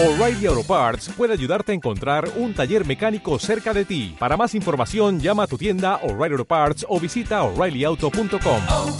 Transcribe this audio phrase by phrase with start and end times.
[0.00, 4.14] O'Reilly Auto Parts puede ayudarte a encontrar un taller mecánico cerca de ti.
[4.16, 8.62] Para más información, llama a tu tienda O'Reilly Auto Parts o visita oreillyauto.com.
[8.68, 8.96] oh,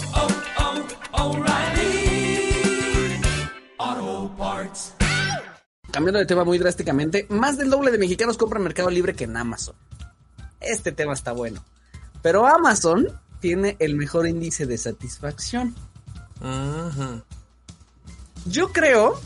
[3.77, 4.93] oh, Parts.
[5.89, 9.37] Cambiando de tema muy drásticamente, más del doble de mexicanos compran Mercado Libre que en
[9.37, 9.75] Amazon.
[10.59, 11.63] Este tema está bueno.
[12.21, 13.07] Pero Amazon
[13.39, 15.73] tiene el mejor índice de satisfacción.
[18.47, 19.17] Yo creo.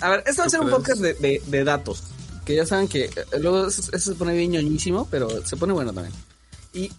[0.00, 2.02] A ver, esto va a ¿Tú ser un podcast de, de- de datos.
[2.44, 5.72] Que ya saben que eh, luego eso, eso se pone bien ñoñísimo, pero se pone
[5.72, 6.14] bueno también.
[6.72, 6.90] Y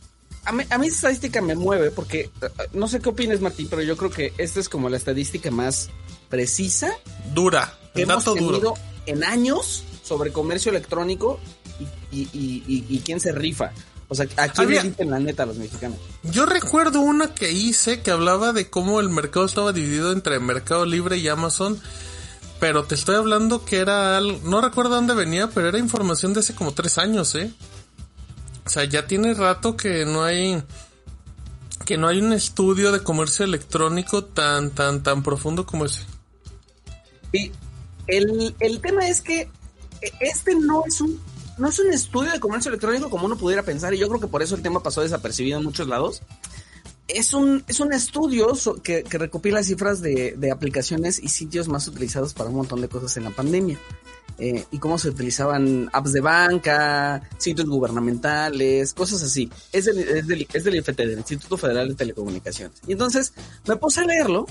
[0.46, 3.82] a mí, a mí estadística me mueve porque eh, no sé qué opines, Martín, pero
[3.82, 5.90] yo creo que esta es como la estadística más
[6.30, 6.92] precisa
[7.34, 7.78] Dura.
[7.96, 8.74] que hemos tenido duro.
[9.08, 11.40] en años sobre comercio electrónico
[12.12, 13.72] y, y- y- y- quién se rifa.
[14.08, 15.98] O sea, ¿a quién Había- le dicen la neta los mexicanos?
[16.24, 20.86] Yo recuerdo una que hice que hablaba de cómo el mercado estaba dividido entre Mercado
[20.86, 21.80] Libre y Amazon.
[22.60, 26.42] Pero te estoy hablando que era algo, no recuerdo dónde venía, pero era información de
[26.42, 27.52] hace como tres años, ¿eh?
[28.66, 30.62] O sea, ya tiene rato que no hay,
[31.86, 36.04] que no hay un estudio de comercio electrónico tan, tan, tan profundo como ese.
[37.32, 37.52] Y
[38.08, 39.50] el, el tema es que
[40.20, 41.20] este no es un
[41.60, 44.28] no es un estudio de comercio electrónico como uno pudiera pensar y yo creo que
[44.28, 46.22] por eso el tema pasó desapercibido en muchos lados.
[47.10, 51.88] Es un, es un estudio que, que recopila cifras de, de aplicaciones y sitios más
[51.88, 53.78] utilizados para un montón de cosas en la pandemia.
[54.42, 59.52] Eh, y cómo se utilizaban apps de banca, sitios gubernamentales, cosas así.
[59.74, 62.80] Es del, es del, es del IFT, del Instituto Federal de Telecomunicaciones.
[62.88, 63.34] Y entonces
[63.68, 64.46] me puse a leerlo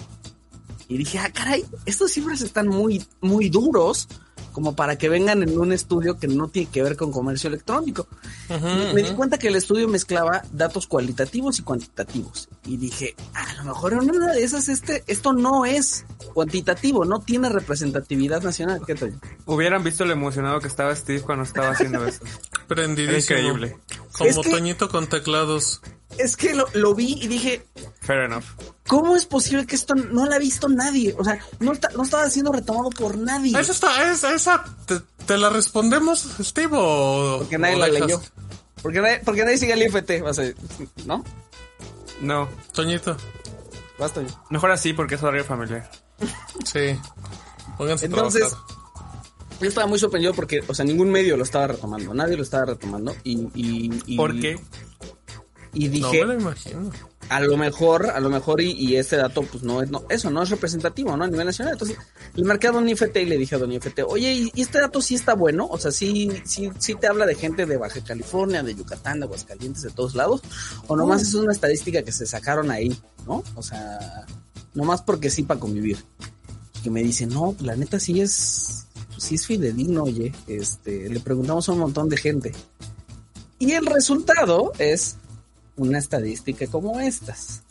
[0.88, 4.08] y dije, ah, caray, estos cifras están muy, muy duros
[4.52, 8.08] como para que vengan en un estudio que no tiene que ver con comercio electrónico.
[8.48, 12.48] Me- Me di cuenta que el estudio mezclaba datos cualitativos y cuantitativos.
[12.64, 17.20] Y dije, a lo mejor en una de esas este, esto no es cuantitativo, no
[17.20, 18.80] tiene representatividad nacional.
[18.84, 19.20] ¿Qué tal?
[19.46, 22.20] Hubieran visto lo emocionado que estaba Steve cuando estaba haciendo eso.
[22.66, 23.38] Prendidísimo.
[23.38, 23.76] Increíble.
[24.16, 25.82] Como Es que- Toñito con teclados.
[26.16, 27.64] Es que lo, lo vi y dije,
[28.00, 28.44] Fair enough.
[28.88, 31.14] ¿Cómo es posible que esto no lo ha visto nadie?
[31.16, 33.56] O sea, no, está- no estaba siendo retomado por nadie.
[33.58, 37.36] Esa está, esa, esa, te, te la respondemos, Steve, o.
[37.38, 38.20] Porque nadie o la leyó.
[38.82, 40.22] Porque nadie, porque nadie sigue el IFT.
[40.22, 40.44] vas a-
[41.06, 41.24] ¿No?
[42.20, 42.48] No.
[42.72, 43.16] Toñito,
[43.98, 44.22] Basta.
[44.50, 45.88] Mejor así porque es horario familiar.
[46.64, 46.98] sí.
[47.76, 48.76] Pónganse a Entonces, trabajar.
[49.60, 52.64] yo estaba muy sorprendido porque, o sea, ningún medio lo estaba retomando, nadie lo estaba
[52.64, 53.38] retomando y...
[53.54, 54.58] y, y- ¿Por qué?
[55.74, 56.90] Y No dije, me lo imagino.
[57.28, 60.30] A lo mejor, a lo mejor y, y este dato, pues no es, no, eso
[60.30, 61.24] no es representativo, ¿no?
[61.24, 61.74] A nivel nacional.
[61.74, 61.96] Entonces,
[62.34, 65.02] le marqué a Don IFT y le dije a Don IFT, oye, ¿y este dato
[65.02, 65.66] sí está bueno?
[65.70, 69.26] O sea, sí, sí, sí te habla de gente de Baja California, de Yucatán, de
[69.26, 70.42] Aguascalientes, de todos lados,
[70.86, 72.96] o nomás es una estadística que se sacaron ahí,
[73.26, 73.44] ¿no?
[73.54, 74.26] O sea,
[74.74, 75.98] nomás porque sí para convivir.
[76.82, 80.32] Que me dice, no, la neta sí es, pues sí es fidedigno, oye.
[80.46, 82.52] Este, le preguntamos a un montón de gente.
[83.58, 85.16] Y el resultado es
[85.78, 87.62] una estadística como estas,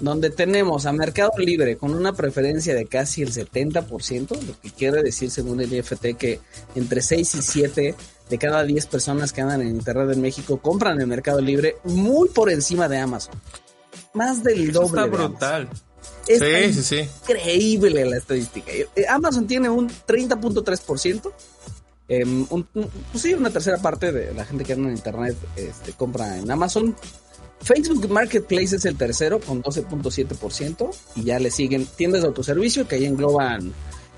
[0.00, 5.02] donde tenemos a Mercado Libre con una preferencia de casi el 70%, lo que quiere
[5.02, 6.40] decir según el IFT que
[6.74, 7.94] entre 6 y 7
[8.30, 12.28] de cada 10 personas que andan en Internet en México compran en Mercado Libre muy
[12.30, 13.34] por encima de Amazon.
[14.14, 14.86] Más del Eso doble.
[14.88, 15.30] está de Amazon.
[15.30, 15.68] brutal.
[16.26, 17.08] Está Sí, sí, sí.
[17.22, 18.70] increíble la estadística.
[18.72, 21.32] Eh, Amazon tiene un 30.3%.
[22.08, 25.36] em, un- un- pues sí, una tercera parte de la gente que anda en internet
[25.56, 26.94] este, compra en Amazon.
[27.62, 32.96] Facebook Marketplace es el tercero con 12.7% y ya le siguen tiendas de autoservicio que
[32.96, 33.72] ahí engloban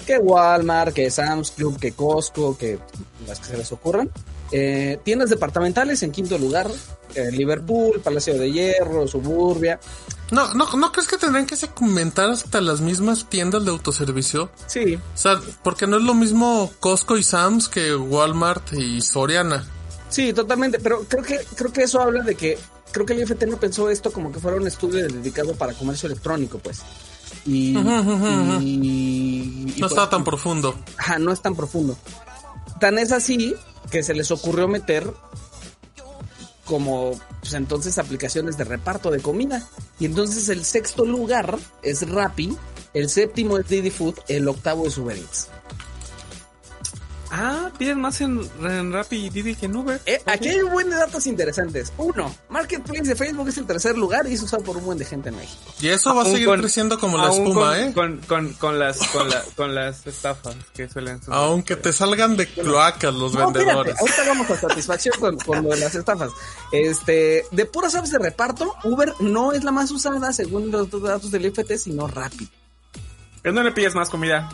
[0.04, 2.78] que Walmart, que Sam's Club, que Costco, que
[3.26, 4.10] las que se les ocurran.
[4.52, 6.70] Eh, tiendas departamentales en quinto lugar,
[7.14, 9.80] eh, Liverpool, Palacio de Hierro, Suburbia.
[10.30, 14.50] No, no, ¿no crees que tendrían que segmentar hasta las mismas tiendas de autoservicio?
[14.66, 19.66] Sí, O sea, porque no es lo mismo Costco y Sam's que Walmart y Soriana.
[20.14, 22.56] Sí, totalmente, pero creo que creo que eso habla de que
[22.92, 26.06] creo que el IFT no pensó esto como que fuera un estudio dedicado para comercio
[26.06, 26.82] electrónico, pues.
[27.44, 27.82] Y, No
[29.76, 30.78] pues, está tan profundo.
[30.98, 31.98] ajá, no es tan profundo.
[32.78, 33.56] Tan es así
[33.90, 35.12] que se les ocurrió meter
[36.64, 39.68] como pues entonces aplicaciones de reparto de comida.
[39.98, 42.56] Y entonces el sexto lugar es Rappi,
[42.94, 45.48] el séptimo es Didi Food, el octavo es Uber Eats.
[47.36, 50.00] Ah, piden más en, en Rappi y Didi que en Uber.
[50.06, 50.22] Eh.
[50.26, 51.92] Aquí hay un buen de datos interesantes.
[51.98, 55.04] Uno, Marketplace de Facebook es el tercer lugar y es usado por un buen de
[55.04, 55.60] gente en México.
[55.80, 57.92] Y eso va a seguir con- creciendo como la espuma, con, ¿eh?
[57.92, 61.36] Con, con, con las, con, la- con las estafas que suelen suceder.
[61.38, 63.98] Aunque te salgan de cloacas los No, vendedores.
[63.98, 66.30] ahorita vamos a satisfacción con, con lo de las estafas.
[66.70, 71.32] Este, de puras apps de reparto, Uber no es la más usada según los datos
[71.32, 72.48] del IFT, sino Rappi.
[73.42, 74.48] ¿En dónde pides más comida?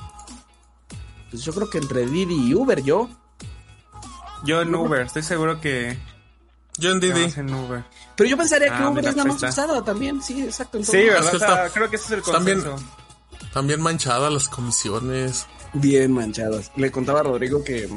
[1.31, 3.09] Pues yo creo que entre Didi y Uber, yo.
[4.45, 5.97] Yo en Uber, estoy seguro que...
[6.79, 7.33] Yo en Didi.
[7.37, 7.85] en Uber.
[8.17, 10.23] Pero yo pensaría que Ah, Uber es la más usada también.
[10.23, 10.79] Sí, exacto.
[10.79, 10.93] en todo.
[10.93, 11.31] Sí, ¿verdad?
[11.31, 12.93] que O sea, está- creo que ese es el también- consenso.
[13.53, 15.47] También manchadas las comisiones.
[15.75, 16.71] Bien manchadas.
[16.77, 17.89] Le contaba a Rodrigo que.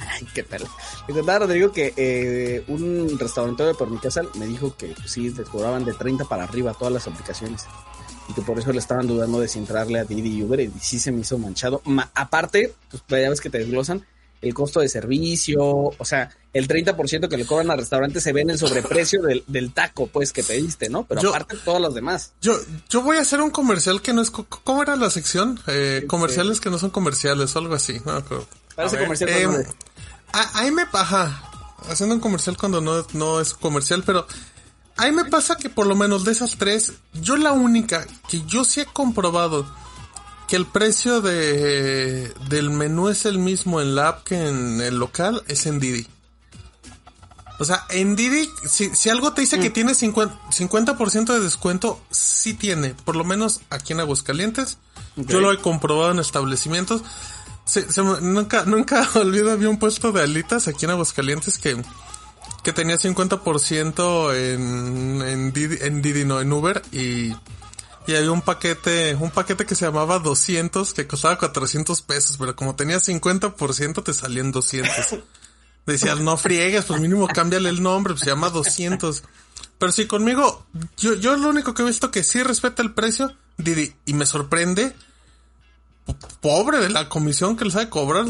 [0.00, 0.62] Ay, qué tal.
[1.08, 4.88] Le contaba a Rodrigo que eh, un restaurante de por mi casa me dijo que
[4.88, 7.64] pues, sí, les cobraban de 30 para arriba todas las aplicaciones.
[8.28, 10.60] Y que por eso le estaban dudando de si entrarle a Didi y Uber.
[10.60, 11.80] Y sí se me hizo manchado.
[11.84, 12.74] Ma- aparte,
[13.08, 14.04] pues ya ves que te desglosan
[14.42, 15.62] el costo de servicio.
[15.64, 19.44] O sea, el 30% que le cobran al restaurante se ve en el sobreprecio del,
[19.46, 21.04] del taco, pues, que pediste, ¿no?
[21.06, 22.32] Pero Yo- aparte, todos los demás.
[22.42, 22.58] Yo,
[22.88, 24.30] yo voy a hacer un comercial que no es...
[24.30, 25.60] ¿Cómo era la sección?
[25.68, 28.00] Eh, comerciales que no son comerciales o algo así.
[28.04, 28.22] No.
[28.74, 29.30] Parece comercial.
[29.30, 29.66] Eh, de-
[30.32, 31.42] a- ahí me paja
[31.88, 34.26] haciendo un comercial cuando no, no es comercial, pero
[34.96, 38.64] ahí me pasa que por lo menos de esas tres, yo la única que yo
[38.64, 39.66] sí he comprobado
[40.48, 44.98] que el precio de del menú es el mismo en la app que en el
[44.98, 46.06] local es en Didi.
[47.58, 51.98] O sea, en Didi, si, si algo te dice que tiene 50%, 50% de descuento,
[52.10, 52.90] sí tiene.
[52.94, 54.76] Por lo menos aquí en Aguascalientes.
[55.16, 57.02] Yo lo he comprobado en establecimientos.
[57.64, 61.82] Se- se nunca, nunca olvido, había un puesto de alitas aquí en Aguascalientes que,
[62.66, 67.28] que tenía 50% en, en Didi, en Didi, no, en Uber y,
[68.08, 72.56] y había un paquete, un paquete que se llamaba 200 que costaba 400 pesos, pero
[72.56, 74.90] como tenía 50% te salían 200.
[75.86, 79.22] Decías, no friegues, pues mínimo cámbiale el nombre, pues se llama 200.
[79.78, 80.66] Pero sí, conmigo,
[80.96, 84.26] yo, yo lo único que he visto que sí respeta el precio, Didi, y me
[84.26, 84.92] sorprende,
[86.04, 88.24] po- pobre de la comisión que le sabe cobrar.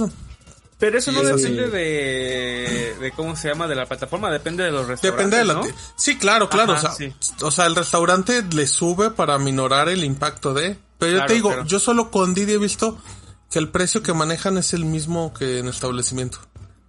[0.79, 1.71] Pero eso no eso depende sí.
[1.71, 5.75] de, de cómo se llama, de la plataforma, depende de los restaurantes, Depende de la...
[5.97, 6.75] Sí, claro, claro.
[6.75, 7.15] Ajá, o, sea, sí.
[7.41, 10.77] o sea, el restaurante le sube para minorar el impacto de...
[10.99, 11.65] Pero yo te digo, claro.
[11.65, 12.99] yo solo con Didi he visto
[13.51, 16.39] que el precio que manejan es el mismo que en establecimiento.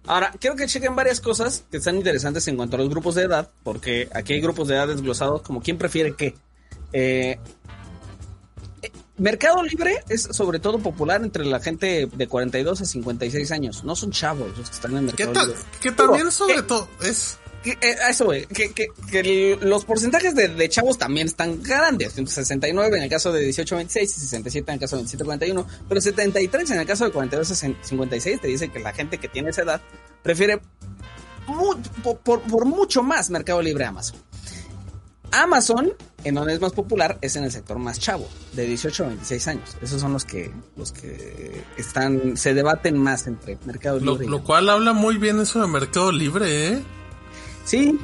[0.06, 3.24] Ahora, quiero que chequen varias cosas que están interesantes en cuanto a los grupos de
[3.24, 6.34] edad, porque aquí hay grupos de edad desglosados como quién prefiere qué.
[6.92, 7.38] Eh,
[9.16, 13.82] Mercado Libre es sobre todo popular entre la gente de 42 a 56 años.
[13.84, 15.46] No son chavos los que están en ¿Qué Mercado?
[15.48, 15.60] Libre.
[15.80, 17.38] Que también sobre eh, todo es...
[17.64, 21.26] que, eh, a eso, güey, que, que, que el- los porcentajes de, de chavos también
[21.26, 22.12] están grandes.
[22.12, 25.64] 69 en el caso de 18-26 y 67 en el caso de 27-41.
[25.88, 29.62] Pero 73 en el caso de 42-56 te dice que la gente que tiene esa
[29.62, 29.80] edad
[30.22, 30.60] prefiere
[31.46, 34.16] por, por- por mucho más Mercado Libre a Amazon.
[35.32, 35.92] Amazon,
[36.28, 39.48] en donde es más popular, es en el sector más chavo, de 18 a 26
[39.48, 39.76] años.
[39.82, 44.68] Esos son los que, los que están, se debaten más entre Mercado Libre lo cual
[44.68, 46.82] habla muy bien eso de Mercado Libre, ¿eh?
[47.64, 47.98] Sí,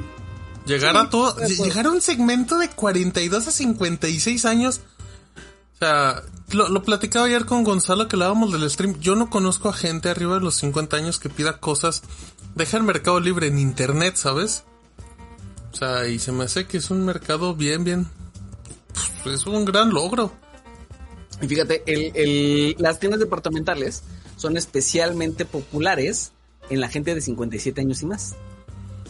[0.65, 4.81] Llegar Sí, a todo, llegar a un segmento de 42 a 56 años.
[5.75, 8.99] O sea, lo, lo platicaba ayer con Gonzalo que hablábamos del stream.
[8.99, 12.01] Yo no conozco a gente arriba de los 50 años que pida cosas.
[12.55, 14.63] Deja el mercado libre en internet, ¿sabes?
[15.75, 18.07] O sea, y se me hace que es un mercado bien, bien.
[19.23, 20.31] pues, es un gran logro.
[21.41, 24.03] Y fíjate, el, el- las tiendas departamentales
[24.37, 26.31] son especialmente populares
[26.69, 28.35] en la gente de 57 años y más.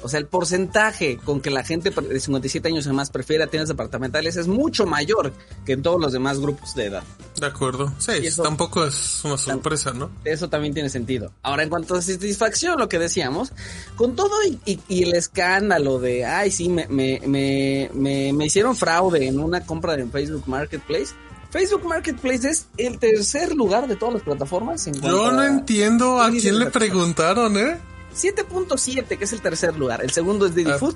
[0.01, 3.47] O sea, el porcentaje con que la gente de 57 años y más prefiere a
[3.47, 5.33] tiendas departamentales es mucho mayor
[5.65, 7.03] que en todos los demás grupos de edad.
[7.39, 7.91] De acuerdo.
[7.97, 10.11] Sí, eso- tampoco es una sorpresa, ¿no?
[10.23, 11.31] Eso también tiene sentido.
[11.41, 13.51] Ahora, en cuanto a satisfacción, lo que decíamos,
[13.95, 17.89] con todo y, y- y el escándalo de, ay, sí, me, me, me,
[18.33, 21.13] me, hicieron fraude en una compra en Facebook Marketplace.
[21.49, 24.85] Facebook Marketplace es el tercer lugar de todas las plataformas.
[24.87, 27.77] En Yo no entiendo a quién le preguntaron, ¿eh?
[28.15, 30.01] 7.7, que es el tercer lugar.
[30.03, 30.95] El segundo es Didi Ah, Food.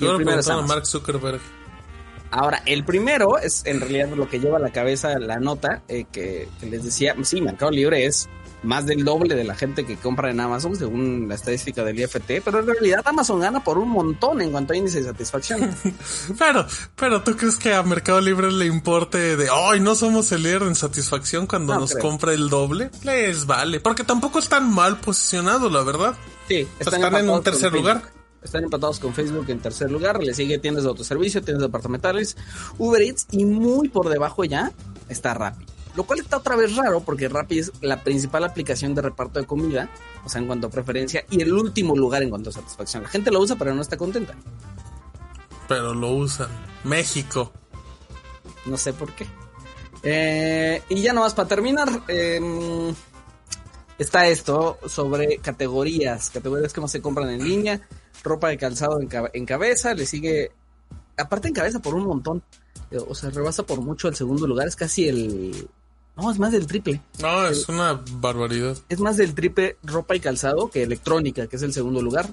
[0.00, 0.68] Y el primero es Amazon.
[0.68, 1.40] Mark Zuckerberg.
[2.30, 6.06] Ahora, el primero es en realidad lo que lleva a la cabeza la nota eh,
[6.10, 8.28] que, que les decía, sí, Mercado Libre es
[8.62, 12.42] más del doble de la gente que compra en Amazon, según la estadística del IFT,
[12.44, 15.70] pero en realidad Amazon gana por un montón en cuanto a índice de satisfacción.
[16.38, 20.42] Pero, pero tú crees que a Mercado Libre le importe de, ay, no somos el
[20.42, 22.02] líder en satisfacción cuando No nos creo.
[22.02, 22.90] compra el doble?
[23.04, 26.16] Les vale, porque tampoco están mal posicionados, la verdad.
[26.48, 27.78] Sí, Están en un tercer Facebook.
[27.78, 28.02] lugar.
[28.42, 32.36] Están empatados con Facebook en tercer lugar, le sigue tiendas de autoservicio, tiendas departamentales,
[32.78, 34.70] Uber Eats y muy por debajo ya
[35.08, 35.64] está Rappi.
[35.96, 39.46] Lo cual está otra vez raro porque Rappi es la principal aplicación de reparto de
[39.46, 39.88] comida,
[40.24, 43.02] o sea, en cuanto a preferencia, y el último lugar en cuanto a satisfacción.
[43.02, 44.34] La gente lo usa pero no está contenta.
[45.66, 46.48] Pero lo usan.
[46.84, 47.52] México.
[48.66, 49.26] No sé por qué.
[50.02, 52.92] Eh, y ya nomás para terminar, eh,
[53.98, 57.80] está esto sobre categorías, categorías que no se compran en línea,
[58.22, 60.52] ropa de calzado en, en cabeza, le sigue,
[61.16, 62.42] aparte en cabeza por un montón,
[62.90, 65.68] eh, o sea, rebasa por mucho el segundo lugar, es casi el,
[66.16, 67.00] No, es más del triple.
[67.20, 68.76] No, es una barbaridad.
[68.88, 72.28] Es más del triple ropa y calzado que electrónica, que es el segundo lugar.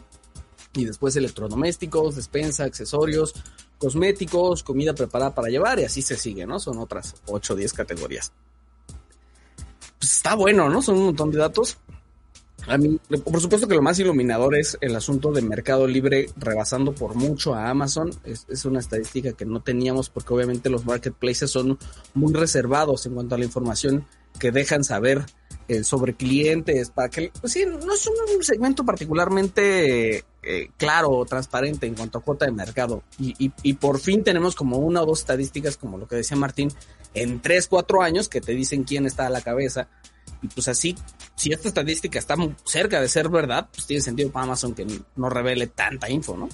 [0.75, 3.36] Y después electrodomésticos, despensa, accesorios,
[3.77, 6.60] cosméticos, comida preparada para llevar y así se sigue, ¿no?
[6.60, 8.32] Son otras 8 o 10 categorías.
[10.24, 10.82] Está bueno, ¿no?
[10.82, 11.77] Son un montón de datos.
[12.68, 16.96] A mí, por supuesto que lo más iluminador es el asunto de Mercado Libre rebasando
[16.96, 18.10] por mucho a Amazon.
[18.24, 21.77] Es, es, una estadística que no teníamos porque obviamente los marketplaces son
[22.13, 24.06] muy reservados en cuanto a la información
[24.39, 25.25] que dejan saber
[25.84, 26.89] sobre clientes.
[26.89, 32.18] Para que, pues sí, no es un segmento particularmente eh, claro o transparente en cuanto
[32.18, 33.03] a cuota de mercado.
[33.18, 36.72] Y, por fin tenemos como una o dos estadísticas, como lo que decía Martín,
[37.13, 39.88] en 3, 4 años que te dicen quién está a la cabeza.
[40.42, 40.96] Y pues así,
[41.36, 45.30] si esta estadística está cerca de ser verdad, pues tiene sentido para Amazon que no
[45.30, 46.50] revele tanta info, ¿no?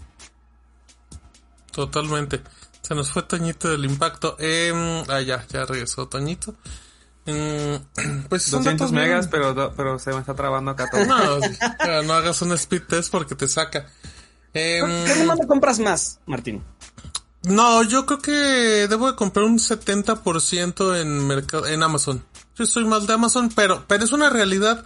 [1.71, 2.41] Totalmente.
[2.81, 4.35] Se nos fue Toñito del impacto.
[4.39, 4.71] Eh,
[5.07, 6.55] ah, ya, ya regresó Toñito.
[7.25, 7.79] Eh,
[8.29, 10.99] pues 200 megas, pero, pero se me está trabando acá todo.
[11.85, 13.88] No, no hagas un speed test porque te saca.
[14.53, 16.63] Eh, ¿Qué demanda compras más, Martín?
[17.43, 18.31] No, yo creo que
[18.88, 22.23] debo de comprar un 70% en mercado, en Amazon.
[22.55, 24.83] Yo soy más de Amazon, pero, pero es una realidad.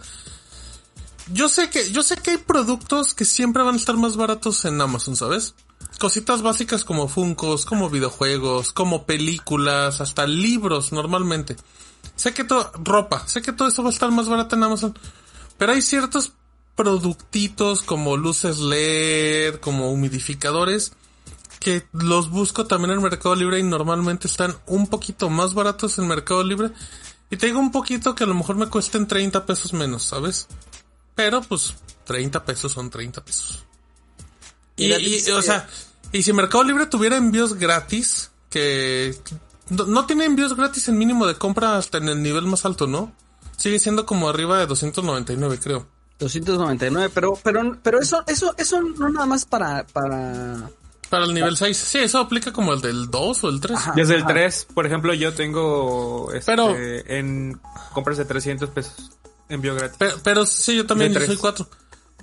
[1.32, 4.64] Yo sé que, yo sé que hay productos que siempre van a estar más baratos
[4.66, 5.54] en Amazon, ¿sabes?
[5.98, 11.56] Cositas básicas como Funcos, como videojuegos, como películas, hasta libros normalmente.
[12.16, 14.98] Sé que todo, ropa, sé que todo esto va a estar más barato en Amazon.
[15.58, 16.32] Pero hay ciertos
[16.76, 20.92] productitos como luces LED, como humidificadores,
[21.60, 26.06] que los busco también en Mercado Libre y normalmente están un poquito más baratos en
[26.06, 26.70] Mercado Libre.
[27.30, 30.46] Y te digo un poquito que a lo mejor me cuesten 30 pesos menos, ¿sabes?
[31.14, 33.64] Pero pues 30 pesos son 30 pesos.
[34.76, 35.68] Y, y o sea,
[36.12, 39.16] y si Mercado Libre tuviera envíos gratis, que
[39.70, 42.86] no, no, tiene envíos gratis en mínimo de compra hasta en el nivel más alto,
[42.86, 43.12] ¿no?
[43.56, 45.86] Sigue siendo como arriba de 299, creo.
[46.18, 50.70] 299, pero pero pero eso eso eso no nada más para para
[51.10, 51.76] para el nivel 6.
[51.76, 53.76] Sí, eso aplica como el del 2 o el 3.
[53.76, 57.60] Ajá, Desde el 3, por ejemplo, yo tengo este, pero, en
[57.92, 59.10] compras de 300 pesos
[59.48, 59.96] envío gratis.
[59.98, 61.68] Pero, pero sí, yo también, yo soy 4.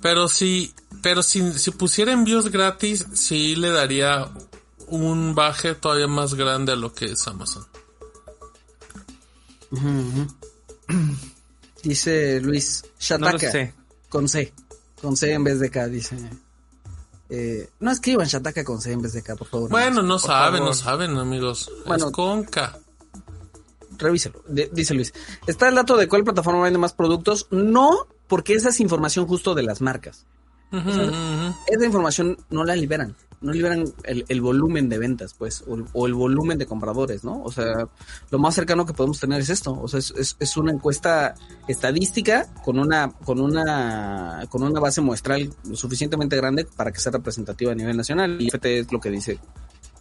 [0.00, 4.28] Pero si, pero si, si pusiera envíos gratis, sí le daría
[4.88, 7.66] un baje todavía más grande a lo que es Amazon.
[9.70, 10.28] Uh -huh.
[11.82, 13.46] Dice Luis Shataka.
[13.46, 13.74] No sé.
[14.08, 14.52] Con C.
[15.00, 16.16] Con C en vez de K, dice.
[17.28, 19.70] Eh, no escriban Shataka con C en vez de K, por favor.
[19.70, 21.70] Bueno, no saben, no saben, amigos.
[21.86, 22.78] Bueno, es con K.
[23.98, 25.12] Revíselo, de, dice Luis.
[25.46, 27.46] ¿Está el dato de cuál plataforma vende más productos?
[27.50, 30.26] No, porque esa es información justo de las marcas.
[30.72, 31.56] Uh -huh, o sea, uh -huh.
[31.68, 33.16] Esa información no la liberan.
[33.42, 37.42] No liberan el, el volumen de ventas, pues, o, o, el volumen de compradores, ¿no?
[37.42, 37.88] O sea,
[38.30, 39.78] lo más cercano que podemos tener es esto.
[39.80, 41.34] O sea, es, es, es una encuesta
[41.68, 47.72] estadística con una, con una, con una base muestral suficientemente grande para que sea representativa
[47.72, 48.40] a nivel nacional.
[48.40, 49.38] Y FT es lo que dice.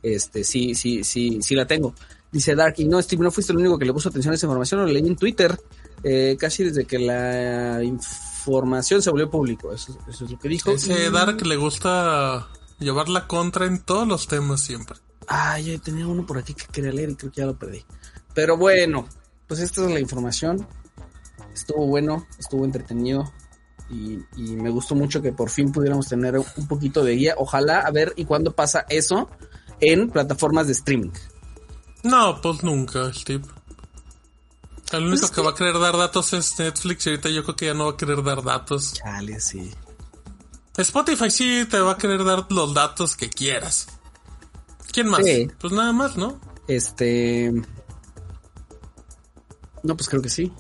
[0.03, 1.93] Este, sí, sí, sí, sí la tengo.
[2.31, 4.79] Dice Darky, no, Steve, no fuiste el único que le puso atención a esa información,
[4.79, 5.59] lo leí en Twitter,
[6.03, 9.73] eh, casi desde que la información se volvió público.
[9.73, 10.71] Eso, eso es lo que dijo.
[10.71, 11.11] Ese y...
[11.11, 12.47] Dark le gusta
[12.81, 14.97] llevar la contra en todos los temas siempre.
[15.27, 17.85] Ah, yo tenía uno por aquí que quería leer y creo que ya lo perdí.
[18.33, 19.07] Pero bueno,
[19.47, 20.67] pues esta es la información.
[21.53, 23.31] Estuvo bueno, estuvo entretenido
[23.89, 27.35] y, y, me gustó mucho que por fin pudiéramos tener un poquito de guía.
[27.37, 29.29] Ojalá a ver y cuándo pasa eso
[29.79, 31.11] en plataformas de streaming.
[32.03, 33.43] No, pues nunca, Steve.
[34.91, 37.43] El único pues que, que va a querer dar datos es Netflix y ahorita yo
[37.43, 38.93] creo que ya no va a querer dar datos.
[38.93, 39.71] Chale, sí.
[40.77, 43.87] Spotify sí te va a querer dar los datos que quieras.
[44.91, 45.25] ¿Quién más?
[45.25, 45.49] Sí.
[45.59, 46.39] Pues nada más, ¿no?
[46.67, 47.51] Este.
[49.83, 50.51] No, pues creo que sí.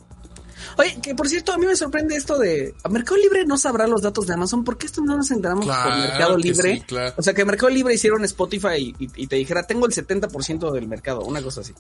[0.77, 2.75] Oye, que por cierto, a mí me sorprende esto de.
[2.83, 4.63] ¿A Mercado Libre no sabrá los datos de Amazon?
[4.63, 6.73] ¿Por qué esto no nos enteramos claro por Mercado Libre?
[6.73, 7.13] Sí, claro.
[7.17, 10.71] O sea, que Mercado Libre hicieron Spotify y, y, y, te dijera, tengo el 70%
[10.71, 11.73] del mercado, una cosa así.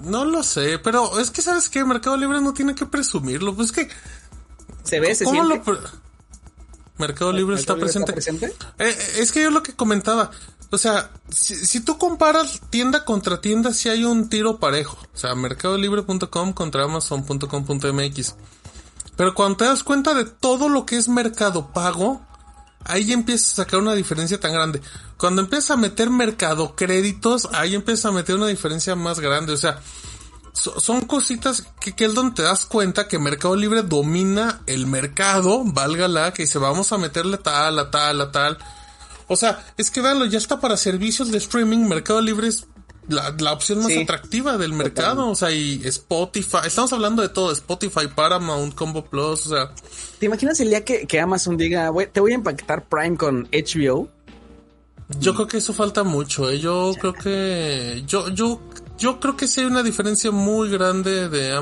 [0.00, 1.84] No lo sé, pero es que, ¿sabes qué?
[1.84, 3.54] Mercado Libre no tiene que presumirlo.
[3.54, 3.88] Pues es que.
[4.84, 5.70] Se ve, se ¿cómo siente?
[5.72, 6.07] Lo
[6.98, 8.18] Mercado Libre, ¿Mercado está, Libre presente?
[8.18, 8.66] está presente.
[8.78, 10.30] Eh, es que yo lo que comentaba.
[10.70, 14.98] O sea, si, si, tú comparas tienda contra tienda, sí hay un tiro parejo.
[15.14, 18.34] O sea, mercadolibre.com contra amazon.com.mx.
[19.16, 22.20] Pero cuando te das cuenta de todo lo que es mercado pago,
[22.84, 24.80] ahí empiezas a sacar una diferencia tan grande.
[25.16, 29.52] Cuando empiezas a meter mercado créditos, ahí empiezas a meter una diferencia más grande.
[29.52, 29.80] O sea,
[30.58, 34.86] so, son cositas que, que, es donde te das cuenta que Mercado Libre domina el
[34.86, 38.58] mercado, válgala, que dice vamos a meterle tal, a tal, a tal.
[39.28, 42.66] O sea, es que véanlo, ya está para servicios de streaming, Mercado Libre es
[43.08, 45.30] la, opción más atractiva del mercado.
[45.30, 46.58] O sea, y Spotify.
[46.66, 49.46] Estamos hablando de todo: Spotify, Paramount, Combo Plus.
[49.46, 49.72] O sea,
[50.18, 54.08] ¿te imaginas el día que, que Amazon diga, te voy a impactar Prime con HBO?
[55.20, 56.50] Yo creo que eso falta mucho.
[56.50, 56.58] ¿eh?
[56.58, 58.02] Yo creo que.
[58.06, 58.60] Yo, yo,
[58.98, 61.54] yo creo que sí hay una diferencia muy grande de.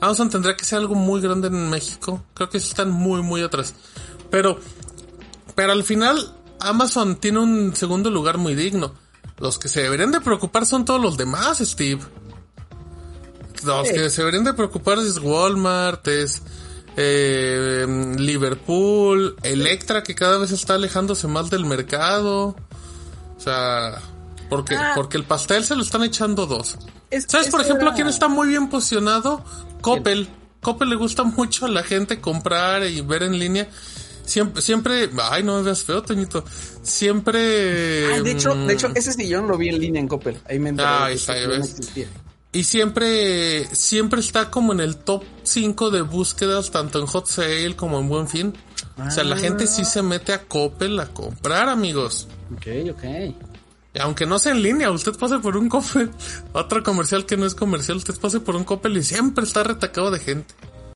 [0.00, 2.22] Amazon tendría que ser algo muy grande en México.
[2.34, 3.74] Creo que están muy, muy atrás.
[4.30, 4.58] Pero.
[5.54, 8.94] Pero al final, Amazon tiene un segundo lugar muy digno.
[9.38, 12.00] Los que se deberían de preocupar son todos los demás, Steve.
[13.64, 16.42] Los que se deberían de preocupar es Walmart, es
[16.96, 17.86] eh,
[18.16, 22.56] Liverpool, Electra, que cada vez está alejándose más del mercado.
[23.36, 24.00] O sea,
[24.48, 24.92] porque, ah.
[24.94, 26.76] porque el pastel se lo están echando dos.
[27.26, 29.44] ¿Sabes, por ejemplo, quién está muy bien posicionado?
[29.80, 30.28] Coppel.
[30.60, 33.68] Coppel le gusta mucho a la gente comprar y ver en línea.
[34.24, 36.44] Siempre, siempre, ay, no me veas feo, Toñito.
[36.82, 37.38] Siempre.
[37.40, 40.38] de hecho, de hecho, mm, ese sillón lo vi en línea en Coppel.
[40.46, 40.88] Ahí me enteré.
[40.88, 41.34] Ah, está,
[42.50, 47.76] y siempre, siempre está como en el top 5 de búsquedas, tanto en Hot Sale
[47.76, 48.54] como en Buen Fin.
[49.06, 52.26] O sea, la gente sí se mete a Coppel a comprar, amigos.
[52.52, 53.04] Ok, ok.
[54.00, 56.10] Aunque no sea en línea, usted pase por un Coppel,
[56.52, 60.10] otro comercial que no es comercial, usted pase por un Coppel y siempre está retacado
[60.10, 60.54] de gente.